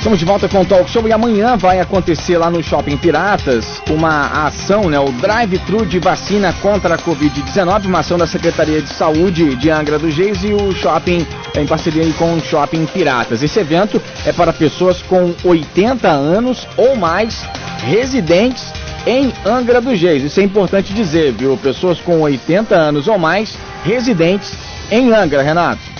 [0.00, 3.82] Estamos de volta com o Talk Show e amanhã vai acontecer lá no Shopping Piratas
[3.90, 4.98] uma ação, né?
[4.98, 9.98] O Drive-Thru de vacina contra a Covid-19, uma ação da Secretaria de Saúde de Angra
[9.98, 13.42] dos Reis e o shopping em parceria com o Shopping Piratas.
[13.42, 17.46] Esse evento é para pessoas com 80 anos ou mais
[17.84, 18.72] residentes
[19.06, 20.24] em Angra dos Reis.
[20.24, 21.58] Isso é importante dizer, viu?
[21.58, 23.54] Pessoas com 80 anos ou mais
[23.84, 24.54] residentes
[24.90, 25.99] em Angra, Renato.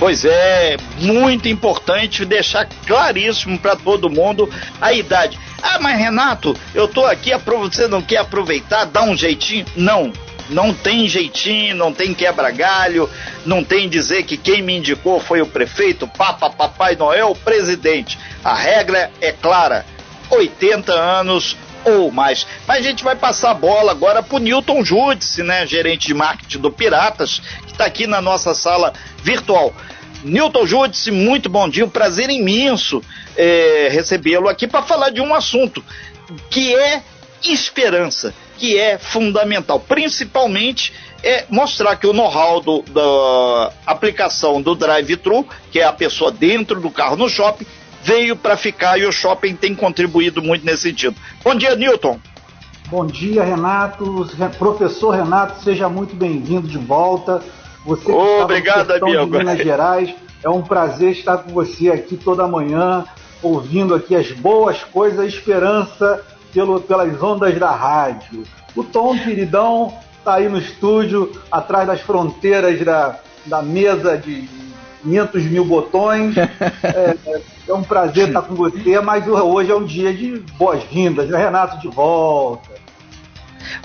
[0.00, 4.48] Pois é, muito importante deixar claríssimo para todo mundo
[4.80, 5.38] a idade.
[5.62, 9.66] Ah, mas Renato, eu tô aqui, você não quer aproveitar, dar um jeitinho?
[9.76, 10.10] Não,
[10.48, 13.10] não tem jeitinho, não tem quebra-galho,
[13.44, 18.18] não tem dizer que quem me indicou foi o prefeito, Papa, Papai Noel, presidente.
[18.42, 19.84] A regra é clara:
[20.30, 22.46] 80 anos ou mais.
[22.66, 26.58] Mas a gente vai passar a bola agora pro Newton Judice, né, gerente de marketing
[26.58, 29.74] do Piratas, que está aqui na nossa sala virtual.
[30.22, 33.02] Newton Judice, muito bom dia, um prazer imenso
[33.36, 35.82] é, recebê-lo aqui para falar de um assunto
[36.50, 37.02] que é
[37.42, 45.80] esperança, que é fundamental, principalmente é mostrar que o know-how da aplicação do drive-thru, que
[45.80, 47.66] é a pessoa dentro do carro no shopping,
[48.02, 51.16] veio para ficar e o shopping tem contribuído muito nesse sentido.
[51.44, 52.18] Bom dia, Newton.
[52.88, 54.26] Bom dia, Renato.
[54.58, 57.42] Professor Renato, seja muito bem-vindo de volta.
[57.84, 59.26] Você Obrigado, amigo.
[59.26, 63.04] de Minas Gerais, é um prazer estar com você aqui toda manhã,
[63.42, 68.42] ouvindo aqui as boas coisas, a esperança pelo, pelas ondas da rádio.
[68.74, 74.48] O Tom, queridão, está aí no estúdio, atrás das fronteiras da, da mesa de
[75.02, 76.34] 500 mil botões.
[76.82, 77.16] É,
[77.68, 81.78] é um prazer estar com você, mas hoje é um dia de boas-vindas, né, Renato?
[81.78, 82.70] De volta.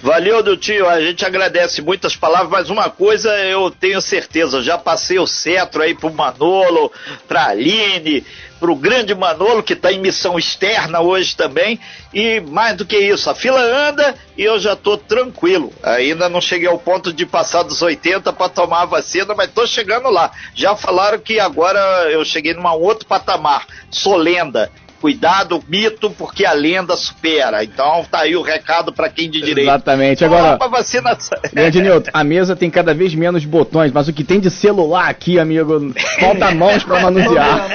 [0.02, 0.88] Valeu, do tio.
[0.88, 5.28] A gente agradece muitas palavras, mas uma coisa eu tenho certeza, eu já passei o
[5.28, 6.92] cetro aí pro Manolo,
[7.28, 8.24] pra Aline,
[8.66, 11.80] pro grande Manolo, que está em missão externa hoje também.
[12.12, 15.72] E mais do que isso, a fila anda e eu já estou tranquilo.
[15.84, 19.68] Ainda não cheguei ao ponto de passar dos 80 para tomar a vacina, mas estou
[19.68, 20.32] chegando lá.
[20.56, 23.68] Já falaram que agora eu cheguei num outro patamar.
[23.92, 24.72] Sou lenda
[25.06, 27.64] cuidado, mito, porque a lenda supera.
[27.64, 29.68] Então tá aí o recado para quem de direito.
[29.68, 30.26] Exatamente.
[30.26, 31.38] Agora, pra vacinação.
[31.54, 35.08] Grande Nilton, a mesa tem cada vez menos botões, mas o que tem de celular
[35.08, 37.68] aqui, amigo, falta mãos para manusear.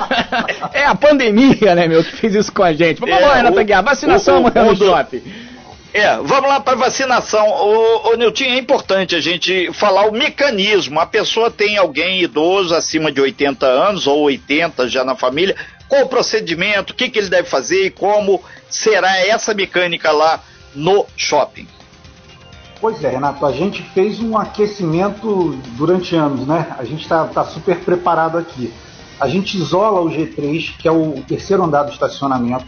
[0.72, 3.00] é a pandemia, né, meu, que fez isso com a gente.
[3.00, 5.22] Vamos é, lá, Renata Guiar, vacinação amanhã no shopping.
[5.92, 7.46] É, vamos lá para vacinação.
[7.46, 10.98] O, o Nilton, é importante a gente falar o mecanismo.
[10.98, 15.54] A pessoa tem alguém idoso acima de 80 anos ou 80 já na família,
[15.92, 20.40] qual o procedimento, o que, que ele deve fazer e como será essa mecânica lá
[20.74, 21.68] no shopping.
[22.80, 26.74] Pois é, Renato, a gente fez um aquecimento durante anos, né?
[26.78, 28.72] A gente está tá super preparado aqui.
[29.20, 32.64] A gente isola o G3, que é o terceiro andar do estacionamento.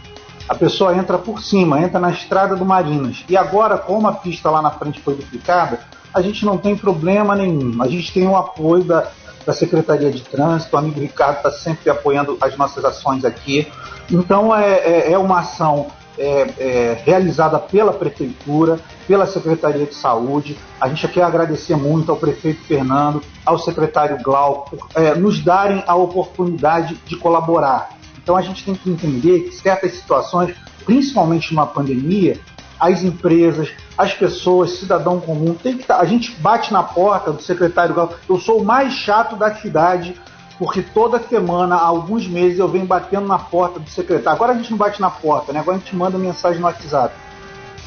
[0.47, 3.25] A pessoa entra por cima, entra na estrada do Marinas.
[3.27, 5.79] E agora, como a pista lá na frente foi duplicada,
[6.13, 7.81] a gente não tem problema nenhum.
[7.81, 9.11] A gente tem o apoio da,
[9.45, 13.71] da Secretaria de Trânsito, o amigo Ricardo está sempre apoiando as nossas ações aqui.
[14.09, 20.57] Então é, é, é uma ação é, é, realizada pela Prefeitura, pela Secretaria de Saúde.
[20.79, 25.83] A gente quer agradecer muito ao prefeito Fernando, ao secretário Glauco, por é, nos darem
[25.85, 27.89] a oportunidade de colaborar.
[28.21, 32.39] Então a gente tem que entender que certas situações, principalmente numa pandemia,
[32.79, 37.41] as empresas, as pessoas, cidadão comum, tem que tá, a gente bate na porta do
[37.41, 37.95] secretário
[38.29, 40.19] Eu sou o mais chato da cidade,
[40.57, 44.35] porque toda semana, há alguns meses, eu venho batendo na porta do secretário.
[44.35, 45.59] Agora a gente não bate na porta, né?
[45.59, 47.13] Agora a gente manda mensagem no WhatsApp.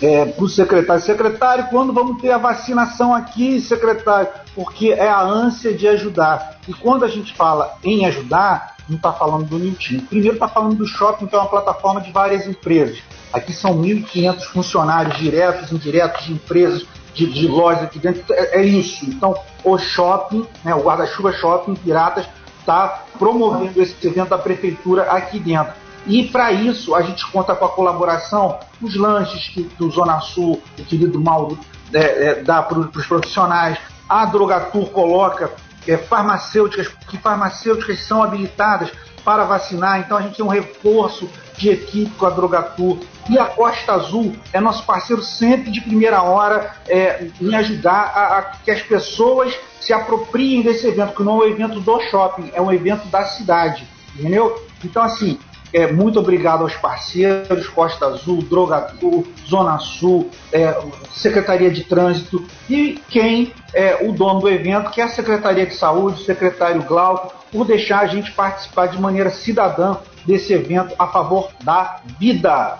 [0.00, 4.28] É, para o secretário, secretário, quando vamos ter a vacinação aqui, secretário?
[4.54, 6.58] Porque é a ânsia de ajudar.
[6.68, 10.06] E quando a gente fala em ajudar, não está falando do Nilton.
[10.08, 13.02] Primeiro está falando do shopping, que é uma plataforma de várias empresas.
[13.32, 18.22] Aqui são 1.500 funcionários diretos, indiretos de empresas, de, de lojas aqui dentro.
[18.32, 19.04] É, é, isso.
[19.04, 19.34] Então,
[19.64, 22.26] o shopping, né, o guarda-chuva shopping Piratas,
[22.60, 25.72] está promovendo esse evento da prefeitura aqui dentro.
[26.06, 30.84] E para isso a gente conta com a colaboração dos lanches que, Zona Sul, o
[30.84, 31.58] querido Mauro,
[31.92, 33.78] é, é, dá para os profissionais.
[34.08, 35.52] A Drogatur coloca
[35.86, 38.90] é, farmacêuticas, que farmacêuticas são habilitadas
[39.24, 42.98] para vacinar, então a gente tem um reforço de equipe com a Drogatur.
[43.28, 48.38] E a Costa Azul é nosso parceiro sempre de primeira hora é, em ajudar a,
[48.38, 52.50] a, que as pessoas se apropriem desse evento, que não é um evento do shopping,
[52.54, 54.64] é um evento da cidade, entendeu?
[54.82, 55.38] Então, assim,
[55.72, 60.74] é, muito obrigado aos parceiros, Costa Azul, Droga Azul, Zona Sul, é,
[61.12, 65.74] Secretaria de Trânsito e quem é o dono do evento, que é a Secretaria de
[65.74, 69.96] Saúde, o secretário Glauco, por deixar a gente participar de maneira cidadã
[70.28, 72.78] desse evento a favor da vida.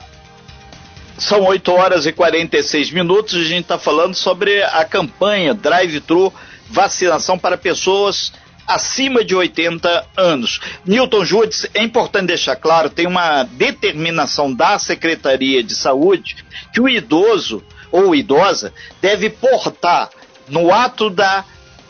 [1.17, 6.33] São 8 horas e 46 minutos e a gente está falando sobre a campanha Drive-Thru
[6.69, 8.35] Vacinação para Pessoas
[8.67, 10.61] acima de 80 anos.
[10.85, 16.37] Newton Judes, é importante deixar claro, tem uma determinação da Secretaria de Saúde
[16.73, 20.11] que o idoso ou idosa deve portar
[20.51, 21.47] no ato da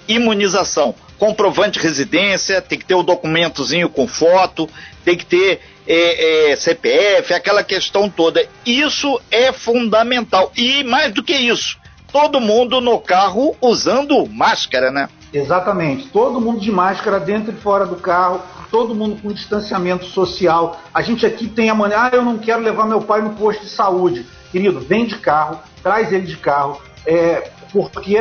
[0.07, 4.69] imunização comprovante de residência, tem que ter o um documentozinho com foto,
[5.05, 8.47] tem que ter é, é, CPF, aquela questão toda.
[8.65, 10.53] Isso é fundamental.
[10.57, 11.79] E mais do que isso,
[12.13, 15.09] todo mundo no carro usando máscara, né?
[15.33, 16.09] Exatamente.
[16.09, 20.81] Todo mundo de máscara dentro e fora do carro, todo mundo com distanciamento social.
[20.93, 23.71] A gente aqui tem a ah, eu não quero levar meu pai no posto de
[23.71, 24.27] saúde.
[24.51, 28.17] Querido, vem de carro, traz ele de carro, é, porque,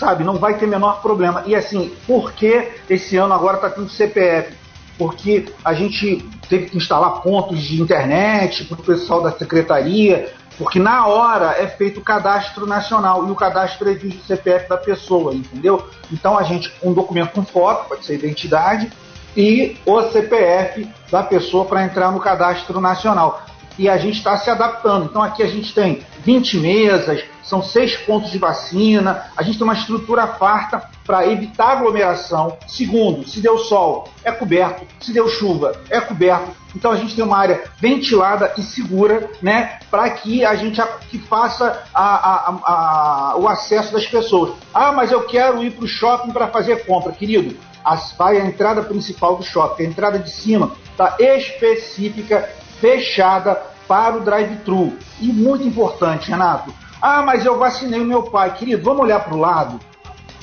[0.00, 1.44] sabe, não vai ter menor problema.
[1.46, 4.54] E assim, por que esse ano agora está tendo CPF?
[4.98, 10.78] Porque a gente teve que instalar pontos de internet para o pessoal da secretaria, porque
[10.78, 15.34] na hora é feito o cadastro nacional e o cadastro exige o CPF da pessoa,
[15.34, 15.88] entendeu?
[16.10, 18.90] Então a gente, um documento com foto, pode ser identidade,
[19.36, 23.42] e o CPF da pessoa para entrar no cadastro nacional
[23.80, 25.06] e a gente está se adaptando.
[25.06, 29.64] Então aqui a gente tem 20 mesas, são seis pontos de vacina, a gente tem
[29.64, 32.58] uma estrutura farta para evitar aglomeração.
[32.68, 36.50] Segundo, se deu sol, é coberto, se deu chuva, é coberto.
[36.76, 40.78] Então a gente tem uma área ventilada e segura, né, para que a gente
[41.08, 44.52] que faça a, a, a, o acesso das pessoas.
[44.74, 47.56] Ah, mas eu quero ir para o shopping para fazer compra, querido.
[47.82, 52.46] As, vai a entrada principal do shopping, a entrada de cima está específica
[52.78, 54.96] fechada para o drive-thru.
[55.20, 56.72] E muito importante, Renato.
[57.02, 58.54] Ah, mas eu vacinei o meu pai.
[58.54, 59.80] Querido, vamos olhar para o lado.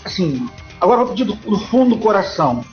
[0.04, 0.50] Assim,
[0.82, 2.66] agora vou pedir do, do fundo do coração.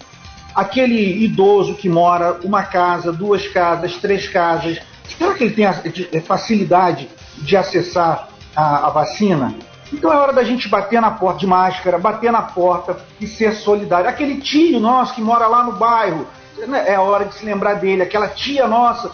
[0.53, 4.81] Aquele idoso que mora uma casa, duas casas, três casas,
[5.17, 9.55] será que ele tem a, a facilidade de acessar a, a vacina?
[9.93, 13.53] Então é hora da gente bater na porta de máscara, bater na porta e ser
[13.53, 14.09] solidário.
[14.11, 16.27] Aquele tio nosso que mora lá no bairro,
[16.67, 18.03] né, é hora de se lembrar dele.
[18.03, 19.13] Aquela tia nossa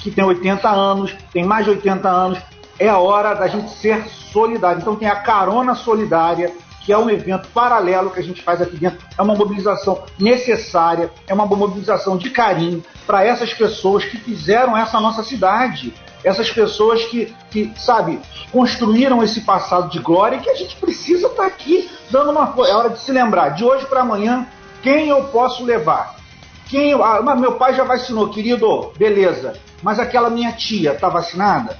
[0.00, 2.38] que tem 80 anos, tem mais de 80 anos,
[2.78, 4.80] é a hora da gente ser solidário.
[4.80, 8.76] Então tem a Carona Solidária, que é um evento paralelo que a gente faz aqui
[8.76, 8.98] dentro.
[9.16, 14.98] É uma mobilização necessária, é uma mobilização de carinho para essas pessoas que fizeram essa
[14.98, 15.92] nossa cidade.
[16.24, 18.18] Essas pessoas que, que, sabe,
[18.52, 22.54] construíram esse passado de glória que a gente precisa estar tá aqui dando uma.
[22.66, 24.46] É hora de se lembrar, de hoje para amanhã,
[24.82, 26.16] quem eu posso levar?
[26.68, 29.54] Quem, ah, meu pai já vacinou, querido, beleza.
[29.82, 31.78] Mas aquela minha tia está vacinada?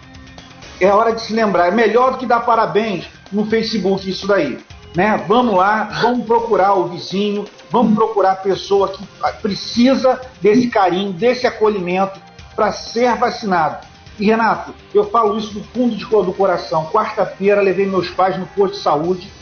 [0.80, 1.68] É hora de se lembrar.
[1.68, 4.58] É melhor do que dar parabéns no Facebook isso daí.
[4.94, 5.24] Né?
[5.28, 9.04] Vamos lá, vamos procurar o vizinho, vamos procurar a pessoa que
[9.40, 12.18] precisa desse carinho, desse acolhimento
[12.56, 13.86] para ser vacinado.
[14.18, 16.86] E Renato, eu falo isso do fundo de, do coração.
[16.86, 19.32] Quarta-feira levei meus pais no posto de saúde,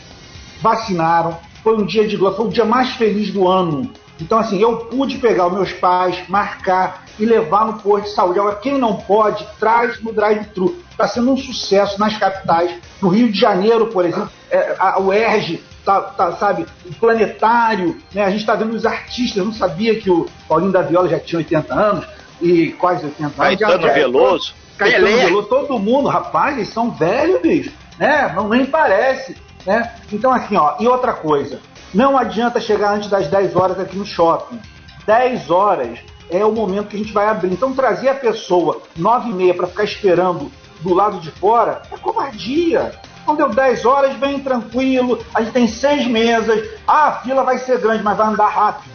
[0.61, 1.37] vacinaram.
[1.63, 3.91] Foi um dia de glória, foi o dia mais feliz do ano.
[4.21, 8.39] Então, assim, eu pude pegar os meus pais, marcar e levar no posto de saúde.
[8.39, 10.77] Agora, quem não pode, traz no drive-thru.
[10.91, 12.71] Está sendo um sucesso nas capitais.
[13.01, 17.97] No Rio de Janeiro, por exemplo, é, a, o ERG, tá, tá, sabe, o planetário,
[18.13, 18.23] né?
[18.23, 19.37] A gente está vendo os artistas.
[19.37, 22.05] Eu não sabia que o Paulinho da Viola já tinha 80 anos
[22.41, 23.35] e quase 80 anos.
[23.37, 24.53] Caetano já, Veloso.
[24.77, 27.71] Caetano Veloso, todo mundo, rapaz, eles são velhos, bicho.
[27.97, 28.31] Né?
[28.35, 29.35] Não nem parece.
[29.65, 29.93] Né?
[30.11, 31.59] Então, assim, ó, e outra coisa,
[31.93, 34.59] não adianta chegar antes das 10 horas aqui no shopping.
[35.05, 37.51] 10 horas é o momento que a gente vai abrir.
[37.51, 41.97] Então trazer a pessoa 9 e meia para ficar esperando do lado de fora é
[41.97, 42.93] covardia.
[43.23, 47.59] Então deu 10 horas, vem tranquilo, a gente tem seis mesas, ah, a fila vai
[47.59, 48.89] ser grande, mas vai andar rápido.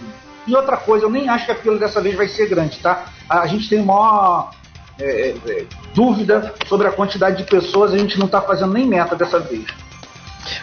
[0.46, 3.06] E outra coisa, eu nem acho que a fila dessa vez vai ser grande, tá?
[3.28, 4.50] A gente tem maior
[5.00, 8.86] é, é, é, dúvida sobre a quantidade de pessoas, a gente não está fazendo nem
[8.86, 9.64] meta dessa vez.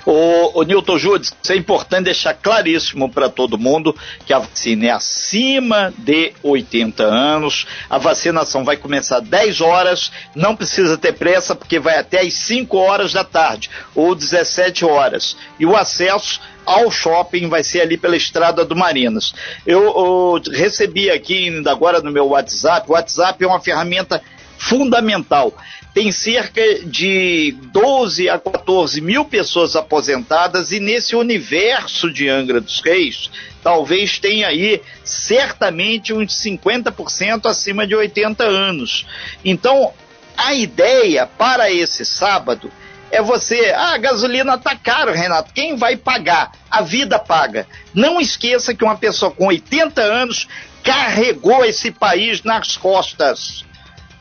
[0.05, 3.95] O, o Newton Judes, é importante deixar claríssimo para todo mundo
[4.25, 7.67] que a vacina é acima de 80 anos.
[7.89, 12.33] A vacinação vai começar às 10 horas, não precisa ter pressa, porque vai até às
[12.33, 15.35] 5 horas da tarde, ou 17 horas.
[15.59, 19.33] E o acesso ao shopping vai ser ali pela estrada do Marinas.
[19.65, 24.21] Eu, eu recebi aqui ainda agora no meu WhatsApp, o WhatsApp é uma ferramenta
[24.61, 25.57] fundamental.
[25.93, 32.79] Tem cerca de 12 a 14 mil pessoas aposentadas e nesse universo de Angra dos
[32.79, 33.29] Reis,
[33.63, 39.05] talvez tenha aí certamente uns 50% acima de 80 anos.
[39.43, 39.91] Então,
[40.37, 42.71] a ideia para esse sábado
[43.11, 46.51] é você, ah, a gasolina tá caro, Renato, quem vai pagar?
[46.69, 47.67] A vida paga.
[47.93, 50.47] Não esqueça que uma pessoa com 80 anos
[50.81, 53.65] carregou esse país nas costas.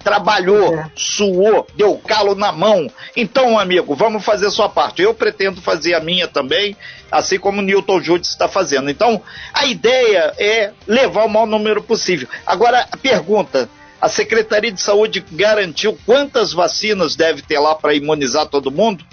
[0.02, 0.90] Trabalhou, é.
[0.96, 2.90] suou, deu calo na mão.
[3.14, 5.02] Então, amigo, vamos fazer sua parte.
[5.02, 6.74] Eu pretendo fazer a minha também,
[7.12, 8.90] assim como o Newton Júdice está fazendo.
[8.90, 9.20] Então,
[9.52, 12.26] a ideia é levar o maior número possível.
[12.46, 13.68] Agora, a pergunta:
[14.00, 19.04] a Secretaria de Saúde garantiu quantas vacinas deve ter lá para imunizar todo mundo?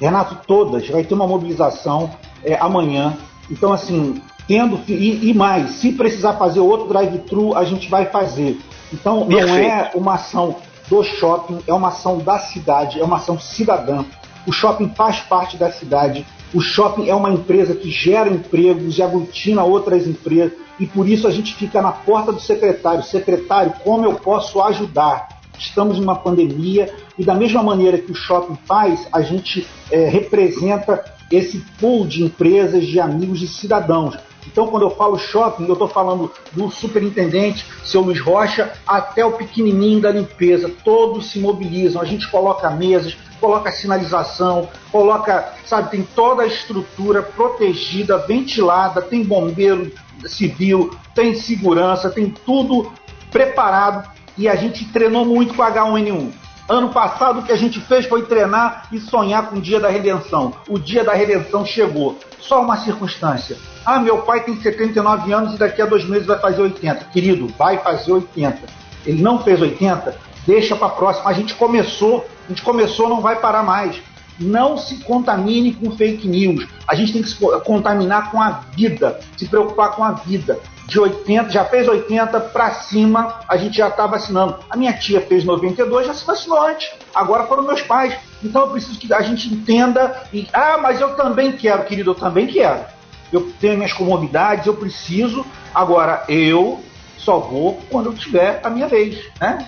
[0.00, 0.88] Renato, todas.
[0.88, 2.10] Vai ter uma mobilização
[2.42, 3.16] é, amanhã.
[3.50, 4.80] Então, assim, tendo.
[4.88, 8.58] E, e mais, se precisar fazer outro drive-thru, a gente vai fazer.
[8.94, 9.48] Então, Perfeito.
[9.48, 10.56] não é uma ação
[10.88, 14.04] do shopping, é uma ação da cidade, é uma ação cidadã.
[14.46, 16.24] O shopping faz parte da cidade.
[16.52, 21.26] O shopping é uma empresa que gera empregos e aglutina outras empresas e por isso
[21.26, 23.02] a gente fica na porta do secretário.
[23.02, 25.28] Secretário, como eu posso ajudar?
[25.58, 31.04] Estamos numa pandemia e da mesma maneira que o shopping faz, a gente é, representa
[31.30, 34.16] esse pool de empresas, de amigos, de cidadãos.
[34.46, 39.32] Então, quando eu falo shopping, eu estou falando do superintendente, seu Luiz Rocha, até o
[39.32, 40.70] pequenininho da limpeza.
[40.84, 42.00] Todos se mobilizam.
[42.00, 49.22] A gente coloca mesas, coloca sinalização, coloca, sabe, tem toda a estrutura protegida, ventilada, tem
[49.22, 49.92] bombeiro
[50.26, 52.90] civil, tem segurança, tem tudo
[53.30, 56.43] preparado e a gente treinou muito com H1N1.
[56.66, 59.88] Ano passado o que a gente fez foi treinar e sonhar com o dia da
[59.88, 60.54] redenção.
[60.66, 62.18] O dia da redenção chegou.
[62.40, 63.58] Só uma circunstância.
[63.84, 67.04] Ah, meu pai tem 79 anos e daqui a dois meses vai fazer 80.
[67.06, 68.60] Querido, vai fazer 80.
[69.04, 70.16] Ele não fez 80,
[70.46, 71.28] deixa para próxima.
[71.28, 74.00] A gente começou, a gente começou, não vai parar mais.
[74.40, 76.66] Não se contamine com fake news.
[76.88, 80.58] A gente tem que se contaminar com a vida, se preocupar com a vida.
[80.86, 84.58] De 80, já fez 80 para cima, a gente já está vacinando.
[84.68, 86.90] A minha tia fez 92, já se vacinou antes.
[87.14, 88.14] Agora foram meus pais.
[88.42, 92.14] Então eu preciso que a gente entenda e ah, mas eu também quero, querido, eu
[92.14, 92.84] também quero.
[93.32, 95.44] Eu tenho minhas comorbidades, eu preciso.
[95.74, 96.80] Agora eu
[97.16, 99.66] só vou quando eu tiver a minha vez, né?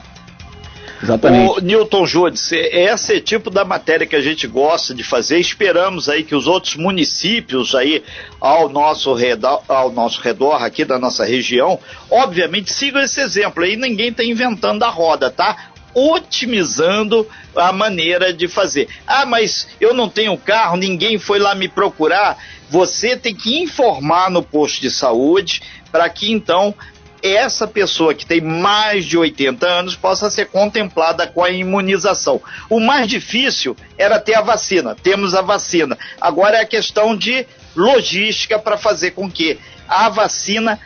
[1.03, 1.59] Exatamente.
[1.59, 5.39] O Newton Judes, esse é tipo da matéria que a gente gosta de fazer.
[5.39, 8.03] Esperamos aí que os outros municípios aí
[8.41, 11.79] ao nosso redor, ao nosso redor aqui da nossa região,
[12.11, 13.77] obviamente sigam esse exemplo aí.
[13.77, 15.71] Ninguém está inventando a roda, tá?
[15.99, 17.27] otimizando
[17.57, 18.87] a maneira de fazer.
[19.07, 22.37] Ah, mas eu não tenho carro, ninguém foi lá me procurar.
[22.69, 26.75] Você tem que informar no posto de saúde para que então
[27.23, 32.41] essa pessoa que tem mais de 80 anos possa ser contemplada com a imunização.
[32.69, 34.95] O mais difícil era ter a vacina.
[34.95, 35.97] Temos a vacina.
[36.21, 39.59] Agora é a questão de logística para fazer com que
[39.89, 40.79] a vacina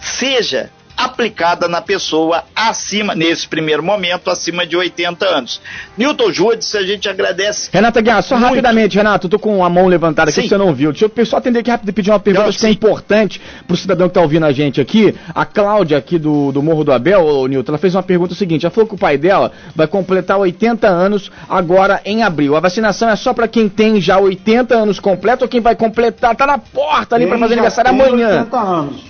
[0.00, 0.70] seja
[1.04, 5.60] aplicada na pessoa acima, nesse primeiro momento, acima de 80 anos.
[5.96, 7.70] Newton Judes, a gente agradece.
[7.72, 8.48] Renata Guiar, só muito.
[8.48, 10.48] rapidamente, Renato, tô com a mão levantada aqui, sim.
[10.48, 10.92] você não viu.
[10.92, 13.76] Deixa eu só atender aqui rápido e pedir uma pergunta não, que é importante pro
[13.76, 15.14] cidadão que tá ouvindo a gente aqui.
[15.34, 18.66] A Cláudia, aqui do, do Morro do Abel, ô, Newton, ela fez uma pergunta seguinte:
[18.66, 22.56] ela falou que o pai dela vai completar 80 anos agora em abril.
[22.56, 26.36] A vacinação é só para quem tem já 80 anos completo ou quem vai completar?
[26.36, 28.40] Tá na porta ali para fazer aniversário amanhã.
[28.40, 29.09] 80 anos.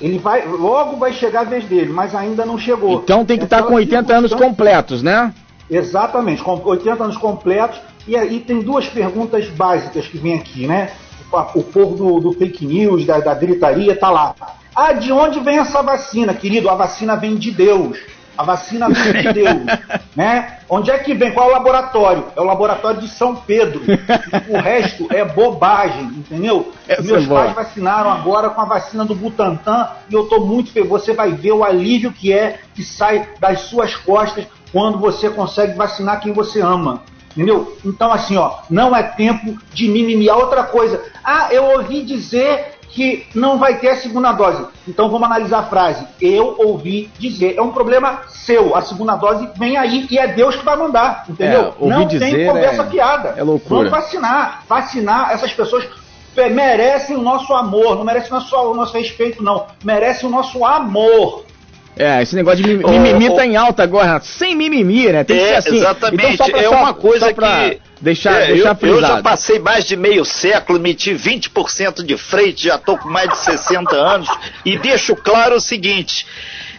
[0.00, 2.94] Ele vai, logo vai chegar a vez dele, mas ainda não chegou.
[2.94, 5.32] Então tem que estar tá com 80 anos completos, né?
[5.70, 7.78] Exatamente, com 80 anos completos.
[8.08, 10.90] E aí tem duas perguntas básicas que vem aqui, né?
[11.54, 14.34] O, povo do, do, fake news, da, da gritaria, tá lá.
[14.74, 16.68] Ah, de onde vem essa vacina, querido?
[16.68, 17.98] A vacina vem de Deus.
[18.40, 19.66] A vacina vem de Deus.
[20.16, 20.60] né?
[20.66, 21.30] Onde é que vem?
[21.30, 22.24] Qual é o laboratório?
[22.34, 23.82] É o laboratório de São Pedro.
[24.48, 26.72] o resto é bobagem, entendeu?
[26.88, 30.72] Essa Meus é pais vacinaram agora com a vacina do Butantan e eu estou muito
[30.72, 30.88] feliz.
[30.88, 35.74] Você vai ver o alívio que é que sai das suas costas quando você consegue
[35.74, 37.02] vacinar quem você ama.
[37.32, 37.76] Entendeu?
[37.84, 40.30] Então, assim, ó, não é tempo de mimimi.
[40.30, 44.66] Outra coisa, ah, eu ouvi dizer que não vai ter a segunda dose.
[44.86, 46.06] Então vamos analisar a frase.
[46.20, 47.54] Eu ouvi dizer.
[47.56, 48.74] É um problema seu.
[48.76, 51.24] A segunda dose vem aí e é Deus que vai mandar.
[51.28, 51.74] Entendeu?
[51.80, 52.86] É, não dizer, tem conversa é...
[52.86, 53.34] piada.
[53.36, 53.88] É loucura.
[53.88, 54.64] Vamos vacinar.
[54.68, 55.86] Vacinar essas pessoas
[56.52, 57.96] merecem o nosso amor.
[57.96, 59.66] Não merecem o nosso, o nosso respeito, não.
[59.84, 61.44] Merecem o nosso amor.
[61.96, 65.22] É, esse negócio de mimimi oh, oh, tá em alta agora, sem mimimi, né?
[65.22, 65.76] Tem que é, ser assim.
[65.76, 67.80] Exatamente, então, pra, é uma coisa pra que.
[68.00, 72.64] Deixar, é, deixar eu, eu, já passei mais de meio século, meti 20% de frente,
[72.64, 74.28] já tô com mais de 60 anos,
[74.64, 76.26] e deixo claro o seguinte: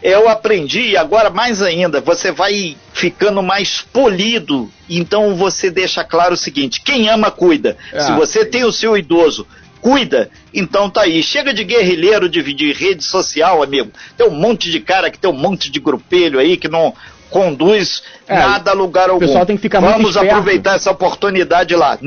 [0.02, 4.72] Eu aprendi, e agora mais ainda, você vai ficando mais polido.
[4.90, 7.78] Então você deixa claro o seguinte: quem ama, cuida.
[7.94, 8.02] É.
[8.02, 9.46] Se você tem o seu idoso
[9.82, 10.30] cuida.
[10.54, 11.22] Então tá aí.
[11.24, 13.92] Chega de guerrilheiro de, de rede social, amigo.
[14.16, 16.94] Tem um monte de cara que tem um monte de grupelho aí que não
[17.32, 19.24] conduz é, nada a lugar algum.
[19.24, 20.32] O pessoal tem que ficar Vamos muito esperto.
[20.32, 21.98] aproveitar essa oportunidade lá.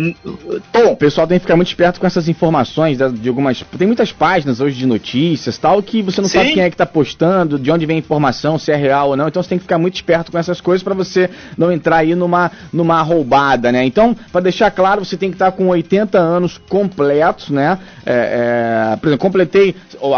[0.71, 0.93] Tom.
[0.93, 3.64] O pessoal tem que ficar muito esperto com essas informações de algumas.
[3.76, 6.38] Tem muitas páginas hoje de notícias tal que você não Sim.
[6.38, 9.16] sabe quem é que está postando, de onde vem a informação, se é real ou
[9.16, 9.26] não.
[9.26, 12.14] Então você tem que ficar muito esperto com essas coisas para você não entrar aí
[12.14, 13.85] numa, numa roubada, né?
[13.85, 17.78] Então, para deixar claro, você tem que estar tá com 80 anos completos, né?
[18.04, 19.75] É, é, por exemplo, completei.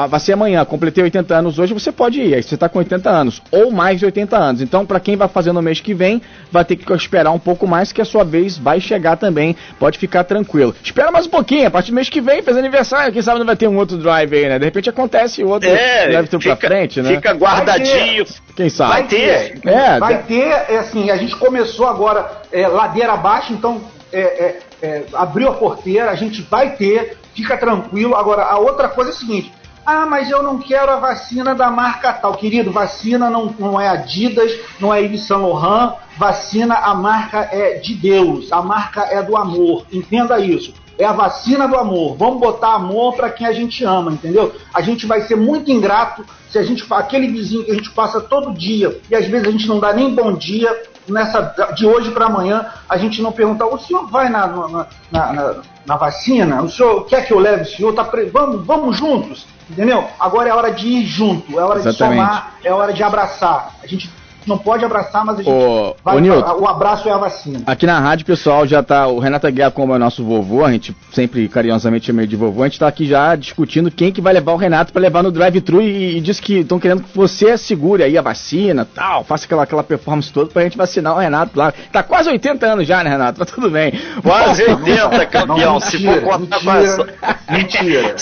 [0.09, 2.35] Vai ser amanhã, completei 80 anos hoje, você pode ir.
[2.35, 4.61] Aí você está com 80 anos, ou mais de 80 anos.
[4.61, 7.67] Então, para quem vai fazer no mês que vem, vai ter que esperar um pouco
[7.67, 9.57] mais, que a sua vez vai chegar também.
[9.79, 10.75] Pode ficar tranquilo.
[10.83, 13.47] Espera mais um pouquinho, a partir do mês que vem, fez aniversário, quem sabe não
[13.47, 14.59] vai ter um outro drive aí, né?
[14.59, 17.15] De repente acontece outro é, drive fica, pra frente, né?
[17.17, 18.25] Fica guardadinho.
[18.55, 18.93] Quem sabe?
[18.93, 19.61] Vai ter.
[19.65, 24.61] É, vai ter, é assim, a gente começou agora é, ladeira abaixo, então é, é,
[24.83, 28.15] é, abriu a porteira, a gente vai ter, fica tranquilo.
[28.15, 29.53] Agora, a outra coisa é a seguinte:
[29.87, 32.35] ah, mas eu não quero a vacina da marca tal.
[32.35, 34.51] Querido, vacina não, não é Adidas,
[34.81, 35.95] não é Yves Saint Laurent.
[36.19, 39.87] Vacina, a marca é de Deus, a marca é do amor.
[39.93, 40.75] Entenda isso.
[40.99, 42.17] É a vacina do amor.
[42.17, 44.53] Vamos botar amor para quem a gente ama, entendeu?
[44.75, 48.21] A gente vai ser muito ingrato se a gente aquele vizinho que a gente passa
[48.21, 50.71] todo dia e às vezes a gente não dá nem bom dia
[51.07, 55.55] nessa de hoje para amanhã a gente não perguntar o senhor vai na, na, na,
[55.87, 58.25] na, vacina o senhor quer que eu leve o senhor tá pre...
[58.25, 60.09] vamos vamos juntos Entendeu?
[60.19, 62.21] Agora é hora de ir junto, é hora Exatamente.
[62.21, 63.75] de somar, é hora de abraçar.
[63.83, 64.09] A gente
[64.47, 67.63] não pode abraçar, mas a gente ô, vai, ô, Nilton, o abraço é a vacina.
[67.67, 69.07] Aqui na rádio, pessoal, já tá.
[69.07, 72.63] O Renato Aguiar, como é nosso vovô, a gente sempre carinhosamente chama ele de vovô,
[72.63, 75.33] a gente tá aqui já discutindo quem que vai levar o Renato para levar no
[75.33, 79.45] drive-thru e, e, diz que estão querendo que você segure aí a vacina tal, faça
[79.45, 81.73] aquela, aquela performance toda pra gente vacinar o Renato lá.
[81.93, 83.39] Tá quase 80 anos já, né, Renato?
[83.39, 83.93] Mas tudo bem.
[84.23, 85.57] Quase 80, campeão.
[85.57, 87.15] Não, mentira, se for contar mentira,
[87.51, 88.15] mentira,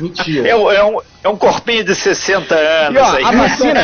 [0.00, 0.48] mentira.
[0.48, 2.98] É, é um, é um corpinho de 60 anos.
[2.98, 3.24] E, ó, aí.
[3.24, 3.80] a vacina.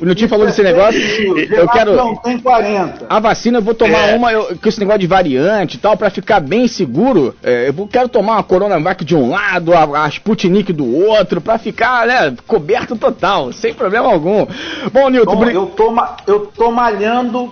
[0.00, 1.00] o Nutinho falou desse negócio.
[1.38, 1.96] Eu quero.
[1.96, 3.06] Não, tem 40.
[3.08, 4.14] A vacina eu vou tomar é.
[4.16, 7.34] uma eu, com esse negócio de variante e tal, pra ficar bem seguro.
[7.42, 11.58] É, eu quero tomar uma Coronavac de um lado, a, a Sputnik do outro, pra
[11.58, 14.46] ficar, né, coberto total, sem problema algum.
[14.92, 15.36] Bom, Nilton.
[15.36, 15.94] Bom, eu, tô,
[16.26, 17.50] eu tô malhando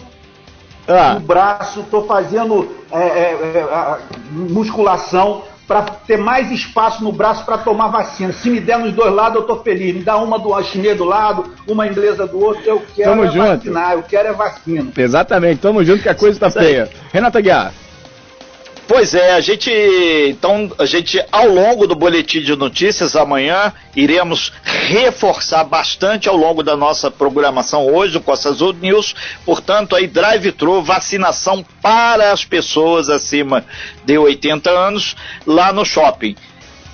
[0.87, 1.17] ah.
[1.17, 3.99] o braço, tô fazendo é, é, é
[4.31, 8.33] musculação para ter mais espaço no braço para tomar vacina.
[8.33, 9.95] Se me der nos dois lados, eu tô feliz.
[9.95, 12.63] Me dá uma do chinês do lado, uma inglesa do outro.
[12.65, 13.47] Eu quero tamo é junto.
[13.47, 14.91] vacinar, eu quero é vacina.
[14.97, 16.89] Exatamente, tamo junto que a coisa tá feia.
[17.13, 17.73] Renata Guiar.
[18.87, 19.71] Pois é, a gente
[20.29, 26.63] então a gente ao longo do boletim de notícias amanhã iremos reforçar bastante ao longo
[26.63, 29.15] da nossa programação hoje o Costa Azul News,
[29.47, 33.65] portanto aí drive-thru, vacinação para as pessoas acima
[34.05, 35.17] de 80 anos
[35.47, 36.37] lá no shopping.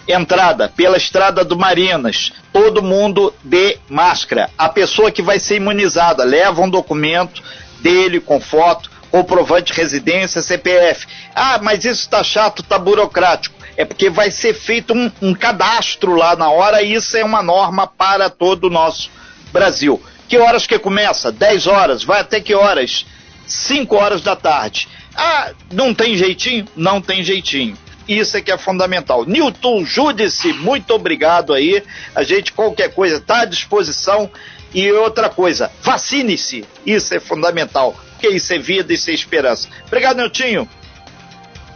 [0.06, 4.48] Entrada pela estrada do Marinas, todo mundo de máscara.
[4.56, 7.42] A pessoa que vai ser imunizada leva um documento
[7.80, 11.06] dele com foto comprovante de residência, CPF.
[11.34, 13.54] Ah, mas isso está chato, está burocrático.
[13.76, 17.42] É porque vai ser feito um, um cadastro lá na hora e isso é uma
[17.42, 19.10] norma para todo o nosso
[19.52, 20.00] Brasil.
[20.28, 21.32] Que horas que começa?
[21.32, 22.04] 10 horas.
[22.04, 23.06] Vai até que horas?
[23.46, 24.88] 5 horas da tarde.
[25.16, 26.66] Ah, não tem jeitinho?
[26.76, 27.76] Não tem jeitinho.
[28.06, 29.24] Isso é que é fundamental.
[29.24, 31.82] Newton Judice, muito obrigado aí.
[32.14, 34.30] A gente, qualquer coisa, está à disposição.
[34.72, 36.64] E outra coisa, vacine-se.
[36.86, 39.66] Isso é fundamental porque isso é vida, isso é esperança.
[39.86, 40.68] Obrigado, Neutinho.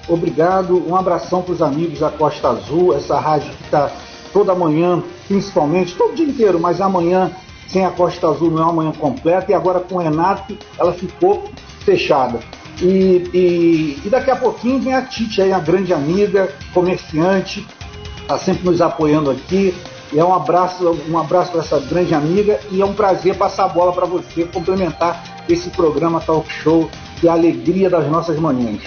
[0.06, 3.90] Obrigado, um abração para os amigos da Costa Azul, essa rádio que está
[4.34, 7.30] toda manhã, principalmente, todo dia inteiro, mas amanhã
[7.66, 10.92] sem a Costa Azul não é uma manhã completa, e agora com o Renato ela
[10.92, 12.38] ficou fechada.
[12.82, 17.66] E, e, e daqui a pouquinho vem a Tite aí, a grande amiga, comerciante,
[18.20, 19.74] está sempre nos apoiando aqui.
[20.14, 23.64] E é um abraço, um abraço para essa grande amiga e é um prazer passar
[23.64, 26.88] a bola para você complementar esse programa Talk Show,
[27.20, 28.80] que é a alegria das nossas manhãs.